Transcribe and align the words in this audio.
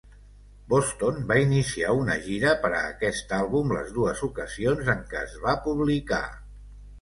Boston 0.69 1.19
va 1.31 1.35
iniciar 1.41 1.91
una 1.97 2.15
gira 2.27 2.53
per 2.63 2.71
a 2.77 2.79
aquest 2.93 3.35
àlbum 3.41 3.75
les 3.77 3.93
dues 3.99 4.25
ocasions 4.29 4.91
en 4.97 5.05
què 5.13 5.21
es 5.27 5.37
va 5.47 5.55
publicar. 5.69 6.25